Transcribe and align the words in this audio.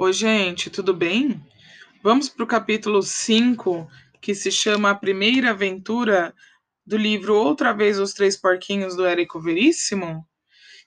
Oi, 0.00 0.12
gente, 0.12 0.70
tudo 0.70 0.94
bem? 0.94 1.44
Vamos 2.04 2.28
para 2.28 2.44
o 2.44 2.46
capítulo 2.46 3.02
5, 3.02 3.90
que 4.20 4.32
se 4.32 4.48
chama 4.48 4.90
A 4.90 4.94
Primeira 4.94 5.50
Aventura 5.50 6.32
do 6.86 6.96
livro 6.96 7.34
Outra 7.34 7.72
Vez 7.72 7.98
os 7.98 8.12
Três 8.12 8.36
Porquinhos 8.36 8.94
do 8.94 9.04
Érico 9.04 9.40
Veríssimo? 9.40 10.24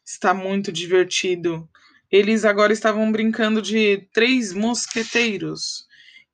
Está 0.05 0.33
muito 0.33 0.71
divertido. 0.71 1.69
Eles 2.09 2.45
agora 2.45 2.71
estavam 2.71 3.11
brincando 3.11 3.61
de 3.61 4.07
três 4.13 4.53
mosqueteiros 4.53 5.85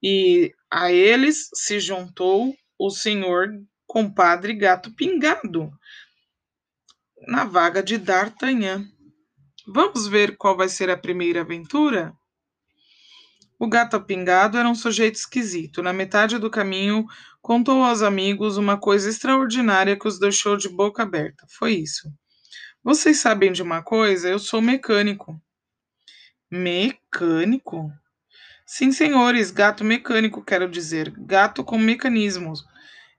e 0.02 0.54
a 0.70 0.91
eles 0.91 1.50
se 1.55 1.80
juntou 1.80 2.55
o 2.78 2.91
senhor 2.91 3.59
compadre 3.88 4.54
Gato 4.54 4.94
Pingado 4.94 5.71
na 7.28 7.44
vaga 7.44 7.82
de 7.82 7.98
D'Artagnan. 7.98 8.88
Vamos 9.66 10.05
ver 10.07 10.38
qual 10.38 10.55
vai 10.55 10.70
ser 10.70 10.91
a 10.91 10.96
primeira 10.96 11.41
aventura? 11.41 12.16
O 13.60 13.68
gato 13.68 14.00
pingado 14.00 14.57
era 14.57 14.70
um 14.70 14.75
sujeito 14.75 15.16
esquisito. 15.16 15.82
Na 15.82 15.92
metade 15.92 16.38
do 16.38 16.50
caminho, 16.50 17.06
contou 17.42 17.84
aos 17.84 18.04
amigos 18.04 18.56
uma 18.56 18.78
coisa 18.78 19.10
extraordinária 19.10 19.98
que 19.98 20.07
os 20.07 20.20
deixou 20.20 20.56
de 20.56 20.70
boca 20.70 21.02
aberta. 21.02 21.46
Foi 21.50 21.74
isso. 21.74 22.12
Vocês 22.84 23.20
sabem 23.20 23.51
de 23.51 23.64
uma 23.64 23.82
coisa? 23.82 24.29
Eu 24.29 24.39
sou 24.39 24.62
mecânico. 24.62 25.42
Mecânico? 26.50 27.92
Sim, 28.65 28.92
senhores, 28.92 29.50
gato 29.50 29.84
mecânico, 29.84 30.43
quero 30.43 30.70
dizer. 30.70 31.12
Gato 31.18 31.64
com 31.64 31.78
mecanismos. 31.78 32.64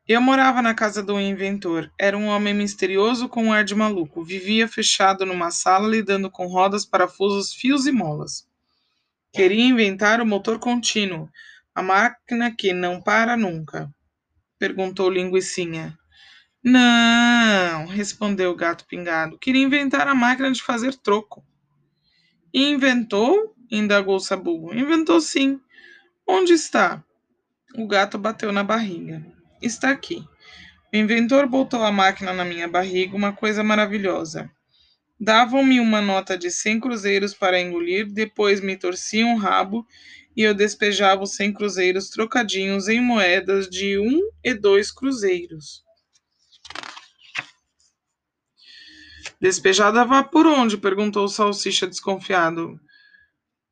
Eu 0.07 0.23
morava 0.23 0.63
na 0.63 0.73
casa 0.73 1.03
do 1.03 1.21
inventor. 1.21 1.93
Era 1.99 2.17
um 2.17 2.29
homem 2.29 2.55
misterioso 2.55 3.29
com 3.29 3.45
um 3.45 3.53
ar 3.53 3.65
de 3.65 3.75
maluco. 3.75 4.25
Vivia 4.25 4.67
fechado 4.67 5.27
numa 5.27 5.51
sala 5.51 5.87
lidando 5.87 6.31
com 6.31 6.47
rodas, 6.47 6.87
parafusos, 6.87 7.53
fios 7.53 7.87
e 7.87 7.93
molas. 7.93 8.48
Queria 9.33 9.65
inventar 9.65 10.21
o 10.21 10.27
motor 10.27 10.59
contínuo, 10.59 11.29
a 11.75 11.83
máquina 11.83 12.55
que 12.55 12.73
não 12.73 13.01
para 13.01 13.37
nunca. 13.37 13.89
Perguntou 14.59 15.11
Linguicinha. 15.11 15.97
Não, 16.65 17.87
respondeu 17.87 18.51
o 18.51 18.57
gato 18.57 18.85
pingado. 18.87 19.39
Queria 19.39 19.63
inventar 19.63 20.09
a 20.09 20.15
máquina 20.15 20.51
de 20.51 20.63
fazer 20.63 20.95
troco. 20.95 21.45
Inventou? 22.53 23.55
indagou 23.71 24.19
Sabugo. 24.19 24.75
Inventou 24.75 25.21
sim. 25.21 25.61
Onde 26.27 26.53
está? 26.53 27.05
O 27.77 27.87
gato 27.87 28.19
bateu 28.19 28.51
na 28.51 28.65
barriga. 28.65 29.25
Está 29.63 29.91
aqui. 29.91 30.27
O 30.93 30.97
inventor 30.97 31.47
botou 31.47 31.83
a 31.85 31.93
máquina 31.93 32.33
na 32.33 32.45
minha 32.45 32.67
barriga, 32.67 33.15
uma 33.15 33.33
coisa 33.33 33.63
maravilhosa. 33.63 34.51
Davam-me 35.21 35.81
uma 35.81 36.01
nota 36.01 36.39
de 36.39 36.51
cem 36.51 36.79
cruzeiros 36.79 37.35
para 37.35 37.61
engolir, 37.61 38.07
depois 38.07 38.61
me 38.61 38.77
torciam 38.77 39.35
o 39.35 39.39
rabo 39.39 39.87
e 40.37 40.43
eu 40.43 40.55
despejava 40.55 41.25
os 41.25 41.35
cem 41.35 41.53
cruzeiros 41.53 42.09
trocadinhos 42.09 42.87
em 42.87 43.01
moedas 43.01 43.69
de 43.69 43.99
um 43.99 44.21
e 44.45 44.55
dois 44.55 44.93
cruzeiros. 44.93 45.83
Despejada 49.41 50.05
por 50.25 50.47
onde? 50.47 50.77
perguntou 50.77 51.25
o 51.25 51.29
salsicha 51.29 51.87
desconfiado. 51.87 52.79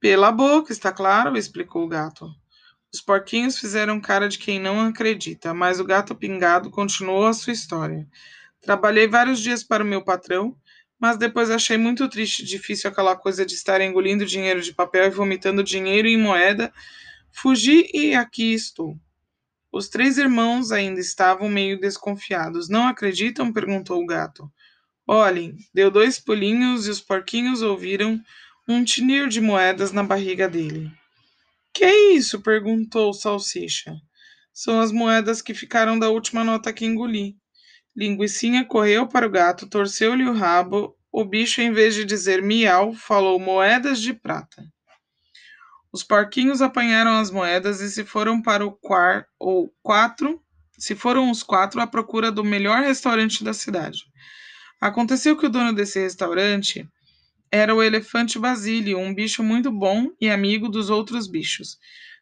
Pela 0.01 0.33
boca, 0.33 0.73
está 0.73 0.93
claro, 0.93 1.37
explicou 1.37 1.85
o 1.85 1.89
gato. 1.89 2.29
Os 2.93 3.01
porquinhos 3.01 3.59
fizeram 3.59 4.01
cara 4.01 4.29
de 4.29 4.39
quem 4.39 4.61
não 4.61 4.81
acredita, 4.81 5.53
mas 5.53 5.79
o 5.81 5.85
gato 5.85 6.15
pingado 6.15 6.71
continuou 6.71 7.27
a 7.27 7.33
sua 7.33 7.53
história. 7.53 8.09
Trabalhei 8.61 9.07
vários 9.07 9.41
dias 9.41 9.63
para 9.63 9.85
o 9.85 9.87
meu 9.87 10.03
patrão, 10.03 10.57
mas 10.99 11.17
depois 11.17 11.51
achei 11.51 11.77
muito 11.77 12.09
triste 12.09 12.41
e 12.41 12.47
difícil 12.47 12.91
aquela 12.91 13.15
coisa 13.15 13.45
de 13.45 13.55
estar 13.55 13.81
engolindo 13.81 14.25
dinheiro 14.25 14.63
de 14.63 14.73
papel 14.73 15.07
e 15.07 15.11
vomitando 15.11 15.63
dinheiro 15.63 16.09
em 16.09 16.17
moeda. 16.17 16.73
Fugi 17.31 17.91
e 17.93 18.15
aqui 18.15 18.55
estou. 18.55 18.99
Os 19.71 19.89
três 19.89 20.17
irmãos 20.17 20.73
ainda 20.73 21.01
estavam 21.01 21.49
meio 21.49 21.79
desconfiados. 21.79 22.69
Não 22.69 22.87
acreditam? 22.87 23.53
perguntou 23.53 24.03
o 24.03 24.07
gato. 24.07 24.51
Olhem, 25.07 25.57
deu 25.73 25.91
dois 25.91 26.19
pulinhos 26.19 26.87
e 26.87 26.91
os 26.91 27.01
porquinhos 27.01 27.63
ouviram 27.63 28.21
um 28.67 28.83
tinir 28.83 29.29
de 29.29 29.41
moedas 29.41 29.93
na 29.93 30.03
barriga 30.03 30.49
dele. 30.49 30.91
Que 31.73 31.85
é 31.85 32.15
isso? 32.15 32.41
perguntou 32.41 33.13
Salsicha. 33.13 33.95
São 34.53 34.81
as 34.81 34.91
moedas 34.91 35.43
que 35.43 35.53
ficaram 35.53 35.99
da 35.99 36.09
última 36.09 36.43
nota 36.43 36.73
que 36.73 36.87
engoli. 36.87 37.37
Linguicinha 37.97 38.65
correu 38.65 39.09
para 39.09 39.27
o 39.27 39.31
gato, 39.31 39.67
torceu-lhe 39.67 40.25
o 40.25 40.35
rabo. 40.35 40.95
O 41.11 41.25
bicho, 41.25 41.63
em 41.63 41.73
vez 41.73 41.95
de 41.95 42.05
dizer 42.05 42.43
miau, 42.43 42.93
falou 42.93 43.41
moedas 43.41 44.01
de 44.03 44.13
prata. 44.13 44.63
Os 45.91 46.03
porquinhos 46.03 46.61
apanharam 46.61 47.17
as 47.17 47.31
moedas 47.31 47.81
e 47.81 47.91
se 47.91 48.05
foram 48.05 48.43
para 48.43 48.67
o 48.67 48.73
quarto 48.73 49.27
ou 49.39 49.73
quatro, 49.83 50.43
se 50.79 50.95
foram 50.95 51.31
os 51.31 51.43
quatro 51.43 51.81
à 51.81 51.87
procura 51.87 52.31
do 52.31 52.45
melhor 52.45 52.83
restaurante 52.83 53.43
da 53.43 53.55
cidade. 53.55 54.01
Aconteceu 54.79 55.35
que 55.35 55.47
o 55.47 55.49
dono 55.49 55.73
desse 55.73 55.99
restaurante 55.99 56.87
era 57.51 57.75
o 57.75 57.83
elefante 57.83 58.39
Basílio, 58.39 58.99
um 58.99 59.15
bicho 59.15 59.43
muito 59.43 59.71
bom 59.71 60.11
e 60.21 60.29
amigo 60.29 60.69
dos 60.69 60.91
outros 60.91 61.27
bichos. 61.27 61.79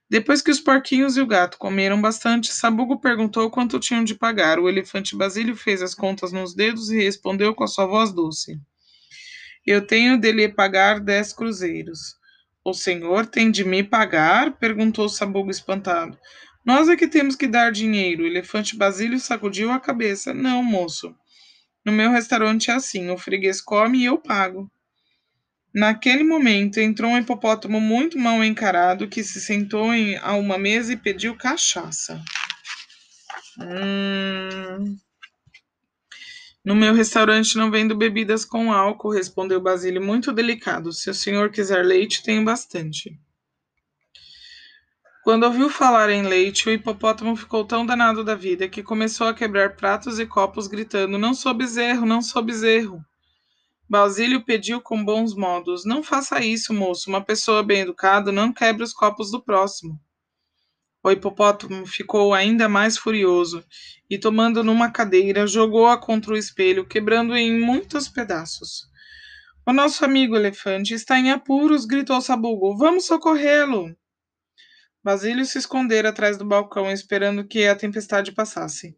Depois 0.09 0.43
que 0.43 0.51
os 0.51 0.61
porquinhos 0.61 1.17
e 1.17 1.21
o 1.21 1.27
gato 1.27 1.57
comeram 1.59 2.01
bastante, 2.01 2.53
Sabugo 2.53 3.01
perguntou 3.01 3.51
quanto 3.51 3.81
tinham 3.81 4.05
de 4.05 4.15
pagar. 4.15 4.59
O 4.59 4.69
elefante 4.69 5.17
Basílio 5.17 5.57
fez 5.57 5.81
as 5.81 5.95
contas 5.95 6.31
nos 6.31 6.55
dedos 6.55 6.91
e 6.91 7.03
respondeu 7.03 7.55
com 7.55 7.65
a 7.65 7.67
sua 7.67 7.87
voz 7.87 8.13
doce: 8.13 8.61
Eu 9.67 9.87
tenho 9.87 10.19
de 10.19 10.31
lhe 10.31 10.49
pagar 10.49 11.01
dez 11.01 11.33
cruzeiros. 11.33 12.17
O 12.63 12.73
senhor 12.73 13.27
tem 13.27 13.51
de 13.51 13.65
me 13.65 13.83
pagar? 13.83 14.59
perguntou 14.59 15.09
Sabugo 15.09 15.51
espantado. 15.51 16.19
Nós 16.65 16.89
é 16.89 16.97
que 16.97 17.07
temos 17.07 17.37
que 17.37 17.47
dar 17.47 17.71
dinheiro. 17.71 18.23
O 18.23 18.27
elefante 18.27 18.77
Basílio 18.77 19.21
sacudiu 19.21 19.71
a 19.71 19.79
cabeça. 19.79 20.33
Não, 20.33 20.63
moço. 20.63 21.15
No 21.85 21.93
meu 21.93 22.11
restaurante 22.11 22.71
é 22.71 22.75
assim: 22.75 23.11
o 23.11 23.19
freguês 23.19 23.61
come 23.61 23.99
e 23.99 24.05
eu 24.07 24.17
pago. 24.17 24.71
Naquele 25.75 26.23
momento, 26.23 26.79
entrou 26.79 27.11
um 27.11 27.19
hipopótamo 27.19 27.81
muito 27.81 28.17
mal 28.17 28.45
encarado 28.45 29.09
que 29.09 29.25
se 29.25 29.41
sentou 29.41 29.93
em, 29.93 30.17
a 30.19 30.35
uma 30.35 30.57
mesa 30.57 30.93
e 30.93 30.97
pediu 30.97 31.37
cachaça. 31.37 32.23
Hum... 33.61 34.97
No 36.65 36.75
meu 36.75 36.95
restaurante 36.95 37.59
não 37.59 37.71
vendo 37.71 37.95
bebidas 37.95 38.43
com 38.43 38.73
álcool, 38.73 39.11
respondeu 39.11 39.61
Basílio, 39.61 40.01
muito 40.01 40.33
delicado. 40.33 40.93
Se 40.93 41.11
o 41.11 41.15
senhor 41.15 41.51
quiser 41.51 41.85
leite, 41.85 42.23
tenho 42.23 42.43
bastante. 42.43 43.19
Quando 45.23 45.45
ouviu 45.45 45.69
falar 45.69 46.09
em 46.09 46.23
leite, 46.23 46.69
o 46.69 46.73
hipopótamo 46.73 47.37
ficou 47.37 47.67
tão 47.67 47.85
danado 47.85 48.25
da 48.25 48.35
vida 48.35 48.69
que 48.69 48.83
começou 48.83 49.27
a 49.27 49.35
quebrar 49.35 49.77
pratos 49.77 50.19
e 50.19 50.25
copos, 50.25 50.67
gritando: 50.67 51.19
Não 51.19 51.35
sou 51.35 51.53
bezerro, 51.53 52.07
não 52.07 52.23
sou 52.23 52.43
bezerro. 52.43 53.05
Basílio 53.89 54.45
pediu 54.45 54.81
com 54.81 55.05
bons 55.05 55.35
modos: 55.35 55.85
Não 55.85 56.03
faça 56.03 56.41
isso, 56.45 56.73
moço. 56.73 57.09
Uma 57.09 57.23
pessoa 57.23 57.63
bem 57.63 57.81
educada 57.81 58.33
não 58.33 58.53
quebra 58.53 58.85
os 58.85 58.93
copos 58.93 59.31
do 59.31 59.43
próximo. 59.43 60.01
O 61.03 61.11
hipopótamo 61.11 61.85
ficou 61.87 62.33
ainda 62.33 62.67
mais 62.67 62.97
furioso 62.97 63.63
e, 64.09 64.19
tomando 64.19 64.65
numa 64.65 64.91
cadeira, 64.91 65.47
jogou-a 65.47 65.99
contra 65.99 66.33
o 66.33 66.37
espelho, 66.37 66.87
quebrando-a 66.87 67.39
em 67.39 67.61
muitos 67.61 68.09
pedaços. 68.09 68.89
O 69.67 69.73
nosso 69.73 70.03
amigo 70.03 70.35
elefante 70.35 70.95
está 70.95 71.19
em 71.19 71.31
apuros, 71.31 71.85
gritou 71.85 72.21
Sabugo. 72.23 72.77
Vamos 72.77 73.05
socorrê-lo! 73.05 73.95
Basílio 75.03 75.45
se 75.45 75.59
escondera 75.59 76.09
atrás 76.09 76.39
do 76.39 76.45
balcão, 76.47 76.91
esperando 76.91 77.47
que 77.47 77.67
a 77.67 77.77
tempestade 77.77 78.33
passasse. 78.33 78.97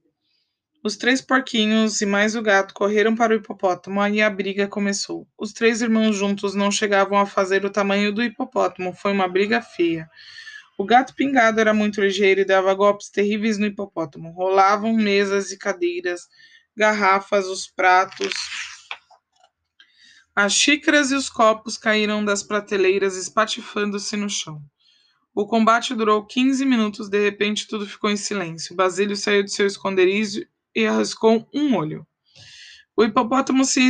Os 0.83 0.97
três 0.97 1.21
porquinhos 1.21 2.01
e 2.01 2.07
mais 2.07 2.37
o 2.37 2.43
gato 2.43 2.73
correram 2.73 3.15
para 3.15 3.33
o 3.33 3.37
hipopótamo 3.37 4.07
e 4.07 4.23
a 4.23 4.31
briga 4.31 4.69
começou. 4.69 5.27
Os 5.37 5.53
três 5.53 5.83
irmãos 5.83 6.15
juntos 6.15 6.55
não 6.55 6.71
chegavam 6.71 7.19
a 7.19 7.27
fazer 7.27 7.65
o 7.65 7.71
tamanho 7.71 8.13
do 8.13 8.23
hipopótamo, 8.23 8.95
foi 8.95 9.13
uma 9.13 9.27
briga 9.27 9.61
feia. 9.61 10.09
O 10.79 10.85
gato 10.85 11.15
pingado 11.15 11.59
era 11.59 11.73
muito 11.73 12.01
ligeiro 12.01 12.41
e 12.41 12.45
dava 12.45 12.73
golpes 12.75 13.09
terríveis 13.09 13.59
no 13.59 13.67
hipopótamo. 13.67 14.31
Rolavam 14.31 14.93
mesas 14.93 15.51
e 15.51 15.59
cadeiras, 15.59 16.29
garrafas, 16.77 17.47
os 17.47 17.67
pratos. 17.67 18.33
As 20.35 20.53
xícaras 20.53 21.11
e 21.11 21.15
os 21.15 21.31
copos 21.31 21.79
caíram 21.79 22.23
das 22.23 22.43
prateleiras, 22.43 23.17
espatifando-se 23.17 24.17
no 24.17 24.29
chão. 24.29 24.61
O 25.35 25.47
combate 25.47 25.95
durou 25.95 26.25
15 26.27 26.65
minutos, 26.65 27.09
de 27.09 27.19
repente 27.19 27.67
tudo 27.67 27.87
ficou 27.87 28.11
em 28.11 28.17
silêncio. 28.17 28.77
Basílio 28.77 29.17
saiu 29.17 29.43
de 29.43 29.51
seu 29.51 29.67
esconderijo 29.67 30.47
e 30.77 30.87
arriscou 30.87 31.49
um 31.55 31.75
olho. 31.75 32.07
O 32.95 33.03
hipopótamo 33.03 33.65
se, 33.65 33.81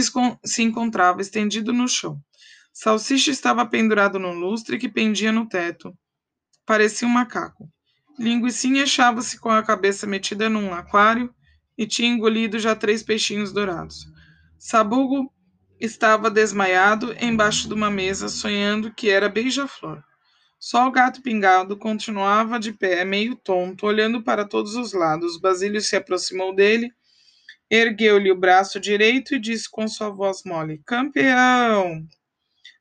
se 0.44 0.62
encontrava 0.62 1.20
estendido 1.20 1.72
no 1.72 1.88
chão. 1.88 2.20
Salsicha 2.72 3.32
estava 3.32 3.66
pendurado 3.66 4.20
no 4.20 4.32
lustre 4.32 4.78
que 4.78 4.88
pendia 4.88 5.32
no 5.32 5.48
teto. 5.48 5.92
Parecia 6.64 7.08
um 7.08 7.10
macaco. 7.10 7.68
Linguicinha 8.18 8.84
achava-se 8.84 9.38
com 9.40 9.50
a 9.50 9.62
cabeça 9.62 10.06
metida 10.06 10.48
num 10.48 10.72
aquário 10.72 11.34
e 11.76 11.86
tinha 11.86 12.08
engolido 12.08 12.58
já 12.58 12.76
três 12.76 13.02
peixinhos 13.02 13.52
dourados. 13.52 14.06
Sabugo 14.58 15.32
estava 15.80 16.30
desmaiado 16.30 17.14
embaixo 17.20 17.68
de 17.68 17.74
uma 17.74 17.90
mesa, 17.90 18.28
sonhando 18.28 18.92
que 18.92 19.10
era 19.10 19.28
beija-flor. 19.28 20.02
Só 20.58 20.86
o 20.86 20.90
gato 20.90 21.22
pingado 21.22 21.76
continuava 21.76 22.58
de 22.58 22.72
pé, 22.72 23.04
meio 23.04 23.36
tonto, 23.36 23.86
olhando 23.86 24.22
para 24.22 24.44
todos 24.44 24.74
os 24.74 24.92
lados. 24.92 25.38
Basílio 25.40 25.80
se 25.80 25.96
aproximou 25.96 26.54
dele, 26.54 26.92
ergueu-lhe 27.70 28.30
o 28.30 28.38
braço 28.38 28.80
direito 28.80 29.34
e 29.34 29.38
disse 29.38 29.70
com 29.70 29.86
sua 29.86 30.10
voz 30.10 30.42
mole: 30.44 30.82
Campeão! 30.84 32.06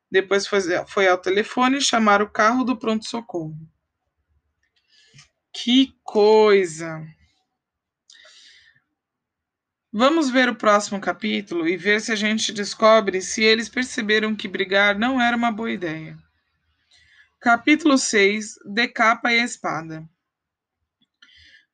Depois 0.10 0.48
foi, 0.88 1.08
ao 1.08 1.18
telefone 1.18 1.82
chamar 1.82 2.22
o 2.22 2.30
carro 2.30 2.64
do 2.64 2.78
pronto-socorro. 2.78 3.58
Que 5.52 5.94
coisa! 6.04 7.06
Vamos 9.92 10.30
ver 10.30 10.50
o 10.50 10.56
próximo 10.56 11.00
capítulo 11.00 11.68
e 11.68 11.78
ver 11.78 12.02
se 12.02 12.12
a 12.12 12.16
gente 12.16 12.52
descobre 12.52 13.22
se 13.22 13.44
eles 13.44 13.70
perceberam 13.70 14.36
que 14.36 14.48
brigar 14.48 15.00
não 15.00 15.22
era 15.22 15.38
uma 15.38 15.52
boa 15.52 15.72
ideia. 15.72 16.18
Capítulo 17.40 17.98
6 17.98 18.56
De 18.66 18.88
capa 18.88 19.32
e 19.32 19.40
espada. 19.40 20.08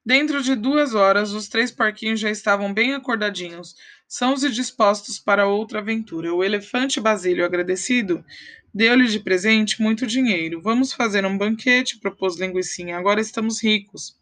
Dentro 0.06 0.44
de 0.44 0.54
duas 0.56 0.94
horas, 0.94 1.32
os 1.32 1.48
três 1.48 1.72
porquinhos 1.72 2.20
já 2.20 2.30
estavam 2.30 2.74
bem 2.74 2.94
acordadinhos, 2.94 3.76
sãos 4.08 4.44
e 4.44 4.50
dispostos 4.50 5.18
para 5.18 5.48
outra 5.48 5.80
aventura. 5.80 6.34
O 6.34 6.44
elefante 6.44 7.00
Basílio, 7.00 7.46
agradecido, 7.46 8.26
deu-lhe 8.74 9.08
de 9.08 9.20
presente 9.20 9.82
muito 9.82 10.06
dinheiro. 10.06 10.62
Vamos 10.62 10.92
fazer 10.92 11.26
um 11.26 11.38
banquete, 11.38 12.00
propôs 12.00 12.38
Linguicinha. 12.38 12.98
Agora 12.98 13.22
estamos 13.22 13.64
ricos. 13.64 14.20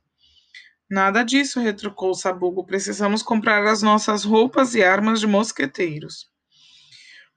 Nada 0.88 1.24
disso, 1.24 1.60
retrucou 1.60 2.14
Sabugo. 2.14 2.64
Precisamos 2.66 3.24
comprar 3.24 3.66
as 3.66 3.82
nossas 3.82 4.24
roupas 4.24 4.76
e 4.76 4.84
armas 4.84 5.20
de 5.20 5.26
mosqueteiros. 5.26 6.30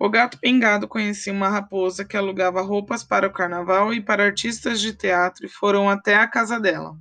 O 0.05 0.11
gato 0.11 0.37
pingado 0.37 0.89
conhecia 0.89 1.33
uma 1.33 1.49
raposa 1.49 2.05
que 2.05 2.17
alugava 2.17 2.61
roupas 2.61 3.05
para 3.05 3.29
o 3.29 3.33
carnaval 3.33 3.95
e 3.95 4.03
para 4.03 4.25
artistas 4.25 4.81
de 4.81 4.93
teatro 4.93 5.47
e 5.47 5.49
foram 5.49 5.89
até 5.89 6.17
a 6.17 6.27
casa 6.27 6.59
dela. 6.59 6.99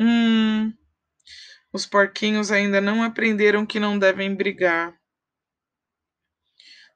Hum. 0.00 0.72
Os 1.70 1.84
porquinhos 1.84 2.50
ainda 2.50 2.80
não 2.80 3.02
aprenderam 3.02 3.66
que 3.66 3.78
não 3.78 3.98
devem 3.98 4.34
brigar. 4.34 4.98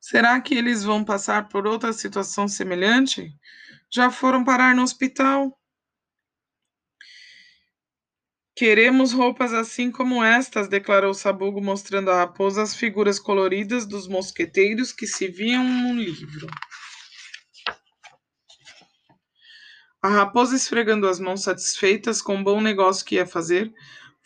Será 0.01 0.41
que 0.41 0.55
eles 0.55 0.83
vão 0.83 1.05
passar 1.05 1.47
por 1.51 1.67
outra 1.67 1.93
situação 1.93 2.49
semelhante? 2.49 3.31
Já 3.93 4.11
foram 4.11 4.43
parar 4.45 4.75
no 4.75 4.83
hospital? 4.83 5.61
Queremos 8.59 9.13
roupas 9.13 9.53
assim 9.53 9.91
como 9.91 10.25
estas, 10.25 10.67
declarou 10.67 11.13
Sabugo, 11.13 11.61
mostrando 11.61 12.11
à 12.11 12.17
raposa 12.17 12.63
as 12.63 12.75
figuras 12.75 13.19
coloridas 13.19 13.85
dos 13.85 14.09
mosqueteiros 14.09 14.93
que 14.93 15.07
se 15.07 15.29
viam 15.29 15.63
no 15.63 15.93
livro. 15.93 16.47
A 20.03 20.09
raposa, 20.09 20.57
esfregando 20.57 21.07
as 21.07 21.21
mãos 21.21 21.43
satisfeitas 21.43 22.23
com 22.23 22.41
o 22.41 22.43
bom 22.43 22.63
negócio 22.63 23.05
que 23.05 23.17
ia 23.17 23.27
fazer, 23.27 23.71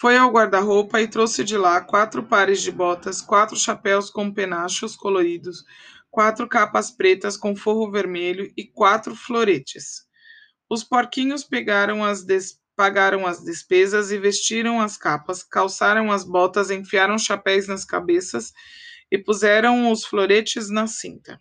foi 0.00 0.16
ao 0.16 0.30
guarda-roupa 0.30 1.00
e 1.00 1.08
trouxe 1.08 1.42
de 1.42 1.58
lá 1.58 1.80
quatro 1.80 2.22
pares 2.22 2.62
de 2.62 2.70
botas, 2.70 3.20
quatro 3.20 3.56
chapéus 3.56 4.10
com 4.10 4.32
penachos 4.32 4.94
coloridos, 4.94 5.64
quatro 6.08 6.48
capas 6.48 6.92
pretas 6.92 7.36
com 7.36 7.56
forro 7.56 7.90
vermelho 7.90 8.48
e 8.56 8.64
quatro 8.64 9.16
floretes. 9.16 10.06
Os 10.70 10.84
porquinhos 10.84 11.42
pegaram 11.42 12.04
as 12.04 12.22
des 12.22 12.59
pagaram 12.80 13.26
as 13.26 13.44
despesas 13.44 14.10
e 14.10 14.16
vestiram 14.16 14.80
as 14.80 14.96
capas, 14.96 15.42
calçaram 15.42 16.10
as 16.10 16.24
botas, 16.24 16.70
enfiaram 16.70 17.18
chapéus 17.18 17.68
nas 17.68 17.84
cabeças 17.84 18.54
e 19.12 19.18
puseram 19.18 19.92
os 19.92 20.02
floretes 20.02 20.70
na 20.70 20.86
cinta. 20.86 21.38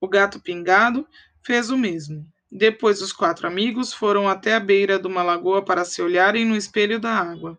O 0.00 0.08
gato 0.08 0.40
pingado 0.40 1.06
fez 1.44 1.68
o 1.68 1.76
mesmo. 1.76 2.26
Depois 2.50 3.02
os 3.02 3.12
quatro 3.12 3.46
amigos 3.46 3.92
foram 3.92 4.26
até 4.26 4.54
a 4.54 4.60
beira 4.60 4.98
de 4.98 5.06
uma 5.06 5.22
lagoa 5.22 5.62
para 5.62 5.84
se 5.84 6.00
olharem 6.00 6.46
no 6.46 6.56
espelho 6.56 6.98
da 6.98 7.10
água. 7.10 7.58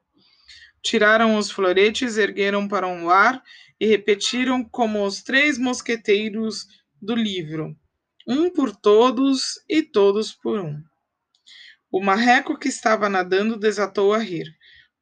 Tiraram 0.82 1.38
os 1.38 1.52
floretes, 1.52 2.18
ergueram 2.18 2.68
para 2.68 2.88
um 2.88 3.12
ar 3.12 3.44
e 3.80 3.86
repetiram 3.86 4.64
como 4.64 5.06
os 5.06 5.22
três 5.22 5.60
mosqueteiros 5.60 6.66
do 7.00 7.14
livro: 7.14 7.76
um 8.28 8.50
por 8.50 8.76
todos 8.76 9.64
e 9.70 9.84
todos 9.84 10.34
por 10.34 10.60
um. 10.60 10.82
O 11.94 12.02
marreco 12.02 12.58
que 12.58 12.70
estava 12.70 13.08
nadando 13.08 13.56
desatou 13.56 14.16
a 14.16 14.18
rir. 14.18 14.48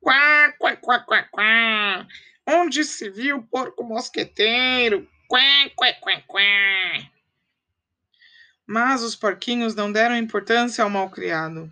Quá, 0.02 0.54
quá, 0.60 0.76
quá, 0.76 1.00
quá, 1.00 1.24
quá. 1.32 2.06
Onde 2.46 2.84
se 2.84 3.10
viu 3.10 3.38
o 3.38 3.44
porco 3.44 3.82
mosqueteiro? 3.82 5.08
Quá, 5.26 5.70
quá, 5.74 5.94
quá, 6.02 6.22
quá. 6.28 6.42
Mas 8.68 9.04
os 9.04 9.16
porquinhos 9.16 9.74
não 9.74 9.90
deram 9.90 10.18
importância 10.18 10.84
ao 10.84 10.90
malcriado. 10.90 11.72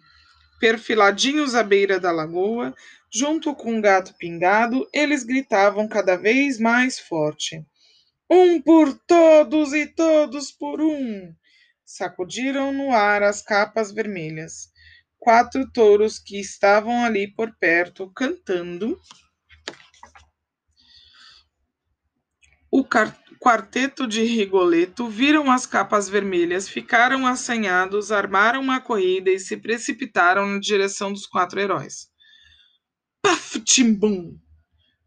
Perfiladinhos 0.57 1.53
à 1.53 1.63
beira 1.63 1.99
da 1.99 2.13
lagoa, 2.13 2.73
junto 3.13 3.53
com 3.53 3.77
o 3.77 3.81
gato 3.81 4.13
pingado, 4.17 4.87
eles 4.93 5.25
gritavam 5.25 5.85
cada 5.89 6.15
vez 6.15 6.57
mais 6.57 6.97
forte. 6.97 7.61
Um 8.29 8.61
por 8.61 8.93
todos 9.05 9.73
e 9.73 9.85
todos 9.85 10.49
por 10.49 10.79
um! 10.79 11.35
Sacudiram 11.83 12.71
no 12.71 12.93
ar 12.93 13.21
as 13.21 13.41
capas 13.41 13.91
vermelhas 13.91 14.69
quatro 15.19 15.69
touros 15.71 16.17
que 16.17 16.39
estavam 16.39 17.03
ali 17.03 17.27
por 17.27 17.53
perto 17.59 18.09
cantando. 18.13 18.99
O 22.71 22.85
quarteto 23.39 24.07
de 24.07 24.23
Rigoleto 24.23 25.07
viram 25.07 25.51
as 25.51 25.65
capas 25.65 26.07
vermelhas, 26.07 26.69
ficaram 26.69 27.27
assanhados, 27.27 28.11
armaram 28.11 28.61
uma 28.61 28.79
corrida 28.79 29.29
e 29.29 29.39
se 29.39 29.57
precipitaram 29.57 30.47
na 30.47 30.59
direção 30.59 31.11
dos 31.11 31.25
quatro 31.25 31.59
heróis. 31.59 32.09
Paf, 33.21 33.59
timbum! 33.61 34.39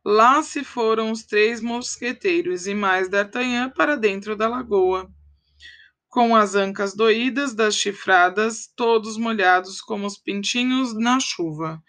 Lá 0.05 0.43
se 0.43 0.65
foram 0.65 1.13
os 1.13 1.23
três 1.23 1.61
mosqueteiros 1.61 2.67
e 2.67 2.75
mais 2.75 3.09
D'Artagnan 3.09 3.71
para 3.71 3.97
dentro 3.97 4.35
da 4.35 4.49
lagoa 4.49 5.09
com 6.13 6.37
as 6.37 6.55
ancas 6.55 6.95
doídas 6.95 7.55
das 7.55 7.75
chifradas, 7.75 8.71
todos 8.77 9.17
molhados 9.17 9.81
como 9.81 10.07
os 10.07 10.19
pintinhos 10.19 10.93
na 10.93 11.19
chuva. 11.19 11.83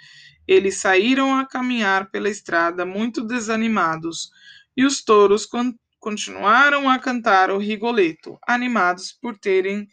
Eles 0.48 0.78
saíram 0.78 1.36
a 1.36 1.46
caminhar 1.46 2.10
pela 2.10 2.30
estrada 2.30 2.86
muito 2.86 3.22
desanimados, 3.22 4.32
e 4.78 4.86
os 4.86 5.04
touros 5.04 5.46
con 5.46 5.74
continuaram 6.00 6.90
a 6.90 6.98
cantar 7.00 7.52
o 7.52 7.58
rigoleto, 7.58 8.40
animados 8.48 9.12
por 9.12 9.38
terem 9.38 9.90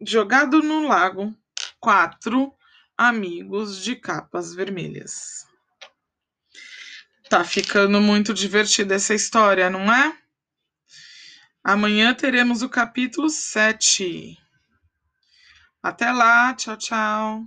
jogado 0.00 0.60
no 0.60 0.86
lago 0.86 1.32
quatro 1.78 2.52
amigos 2.96 3.80
de 3.80 3.94
capas 3.94 4.52
vermelhas. 4.52 5.46
Tá 7.28 7.44
ficando 7.44 8.00
muito 8.00 8.34
divertida 8.34 8.96
essa 8.96 9.14
história, 9.14 9.70
não 9.70 9.92
é? 9.92 10.16
Amanhã 11.70 12.14
teremos 12.14 12.62
o 12.62 12.68
capítulo 12.70 13.28
7. 13.28 14.38
Até 15.82 16.10
lá, 16.10 16.54
tchau, 16.54 16.78
tchau. 16.78 17.46